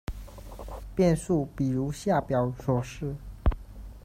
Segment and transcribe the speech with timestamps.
[0.95, 3.13] 变速比如下表所示：